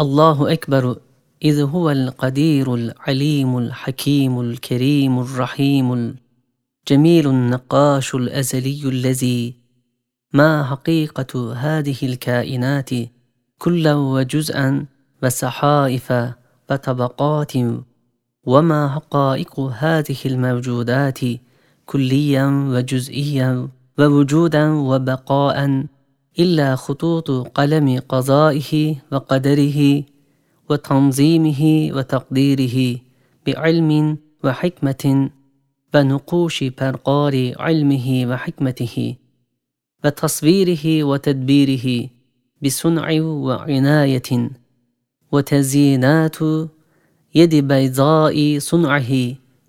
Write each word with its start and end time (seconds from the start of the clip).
الله 0.00 0.52
أكبر 0.52 0.98
إذ 1.44 1.60
هو 1.60 1.90
القدير 1.90 2.74
العليم 2.74 3.58
الحكيم 3.58 4.40
الكريم 4.40 5.18
الرحيم 5.18 5.92
الجميل 6.90 7.28
النقاش 7.28 8.14
الأزلي 8.14 8.88
الذي 8.88 9.54
ما 10.32 10.64
حقيقة 10.64 11.52
هذه 11.52 11.96
الكائنات 12.02 12.90
كلا 13.58 13.94
وجزءا 13.94 14.86
وسحائف 15.22 16.12
وطبقات 16.70 17.52
وما 18.46 18.88
حقائق 18.88 19.60
هذه 19.60 20.18
الموجودات 20.26 21.18
كليا 21.86 22.46
وجزئيا 22.46 23.68
ووجودا 23.98 24.72
وبقاء 24.72 25.84
إلا 26.38 26.76
خطوط 26.76 27.30
قلم 27.30 28.00
قضائه 28.08 28.96
وقدره 29.12 30.02
وتنظيمه 30.70 31.90
وتقديره 31.96 32.98
بعلم 33.46 34.18
وحكمة 34.44 35.30
ونقوش 35.94 36.64
برقار 36.64 37.52
علمه 37.58 38.26
وحكمته 38.30 39.14
وتصويره 40.04 41.04
وتدبيره 41.04 42.08
بصنع 42.62 43.20
وعناية 43.22 44.50
وتزيينات 45.32 46.36
يد 47.34 47.54
بيضاء 47.54 48.58
صنعه 48.58 49.12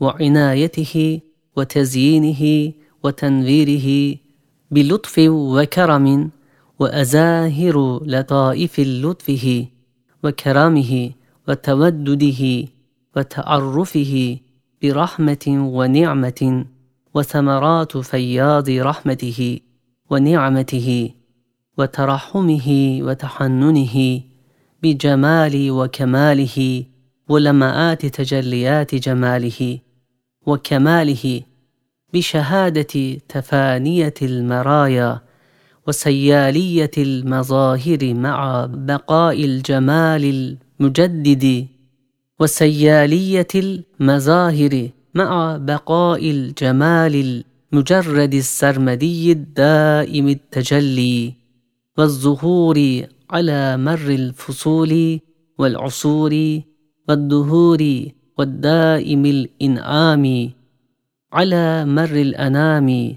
وعنايته 0.00 1.20
وتزيينه 1.56 2.72
وتنويره 3.02 4.16
بلطف 4.70 5.14
وكرم 5.28 6.30
وأزاهر 6.78 8.00
لطائف 8.04 8.80
لطفه 8.80 9.66
وكرامه 10.24 11.10
وتودده 11.48 12.68
وتعرفه 13.16 14.36
برحمة 14.82 15.46
ونعمة 15.48 16.64
وثمرات 17.14 17.96
فياض 17.96 18.70
رحمته 18.70 19.60
ونعمته 20.10 21.10
وترحمه 21.78 22.98
وتحننه 23.02 24.20
بجمال 24.82 25.70
وكماله 25.70 26.84
ولمآت 27.28 28.06
تجليات 28.06 28.94
جماله 28.94 29.78
وكماله 30.46 31.42
بشهادة 32.12 33.14
تفانية 33.28 34.14
المرايا 34.22 35.25
وسيالية 35.88 36.90
المظاهر 36.98 38.14
مع 38.14 38.66
بقاء 38.66 39.44
الجمال 39.44 40.56
المجدد 40.80 41.66
وسيالية 42.40 43.46
المظاهر 43.54 44.90
مع 45.14 45.56
بقاء 45.56 46.30
الجمال 46.30 47.44
المجرد 47.72 48.34
السرمدي 48.34 49.32
الدائم 49.32 50.28
التجلي 50.28 51.34
والظهور 51.98 53.06
على 53.30 53.76
مر 53.76 54.08
الفصول 54.10 55.20
والعصور 55.58 56.60
والدهور 57.08 57.82
والدائم 58.38 59.26
الإنعام 59.26 60.50
على 61.32 61.84
مر 61.84 62.14
الأنام 62.26 63.16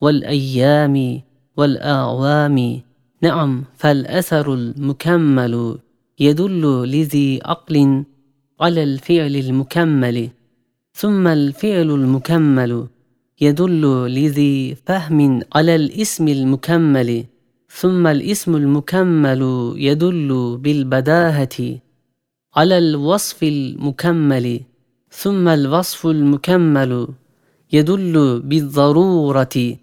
والأيام 0.00 1.25
والأعوام 1.56 2.80
نعم 3.22 3.64
فالأثر 3.76 4.54
المكمل 4.54 5.78
يدل 6.20 6.84
لذي 6.88 7.40
عقل 7.44 8.04
على 8.60 8.82
الفعل 8.82 9.36
المكمل. 9.36 10.28
ثم 10.94 11.26
الفعل 11.26 11.90
المكمل 11.90 12.86
يدل 13.40 14.06
لذي 14.06 14.76
فهم 14.86 15.40
على 15.54 15.76
الاسم 15.76 16.28
المكمل. 16.28 17.24
ثم 17.70 18.06
الاسم 18.06 18.56
المكمل 18.56 19.72
يدل 19.76 20.58
بالبداهة 20.62 21.78
على 22.56 22.78
الوصف 22.78 23.42
المكمل. 23.42 24.60
ثم 25.10 25.48
الوصف 25.48 26.06
المكمل 26.06 27.08
يدل 27.72 28.40
بالضرورة 28.40 29.76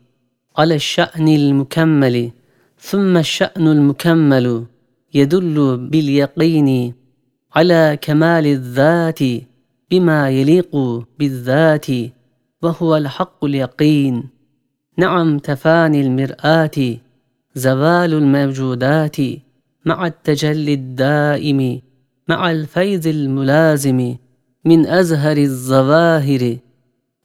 على 0.57 0.75
الشأن 0.75 1.27
المكمل 1.27 2.31
ثم 2.79 3.17
الشأن 3.17 3.67
المكمل 3.67 4.65
يدل 5.13 5.77
باليقين 5.77 6.93
على 7.55 7.97
كمال 8.01 8.45
الذات 8.45 9.19
بما 9.91 10.29
يليق 10.29 10.75
بالذات 11.19 11.87
وهو 12.61 12.97
الحق 12.97 13.45
اليقين. 13.45 14.29
نعم 14.97 15.39
تفاني 15.39 16.01
المرآة 16.01 16.97
زوال 17.55 18.13
الموجودات 18.13 19.17
مع 19.85 20.07
التجلي 20.07 20.73
الدائم 20.73 21.81
مع 22.27 22.51
الفيض 22.51 23.07
الملازم 23.07 24.15
من 24.65 24.87
أزهر 24.87 25.37
الظواهر. 25.37 26.57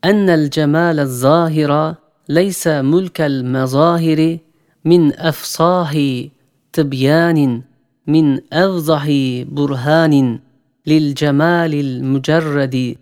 أن 0.05 0.31
الجمال 0.31 1.01
الظاهر 1.01 1.95
ليس 2.29 2.67
ملك 2.69 3.21
المظاهر 3.21 4.39
من 4.85 5.19
أفصاه 5.19 6.25
تبيان 6.73 7.63
من 8.07 8.53
أوضح 8.53 9.07
برهان 9.49 10.39
للجمال 10.87 11.75
المجرد 11.75 12.97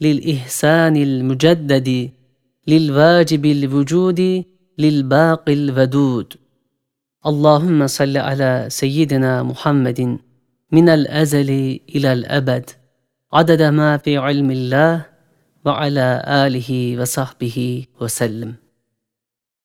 للإحسان 0.00 0.96
المجدد 0.96 2.10
للواجب 2.66 3.46
الوجود 3.46 4.44
للباقي 4.78 5.52
الودود. 5.52 6.34
اللهم 7.26 7.86
صل 7.86 8.16
على 8.16 8.66
سيدنا 8.68 9.42
محمد 9.42 10.18
من 10.72 10.88
الأزل 10.88 11.80
إلى 11.94 12.12
الأبد. 12.12 12.70
عدد 13.32 13.62
ما 13.62 13.96
في 13.96 14.16
علم 14.16 14.50
الله 14.50 15.06
وعلى 15.64 16.22
آله 16.26 17.00
وصحبه 17.00 17.86
وسلم. 18.00 18.61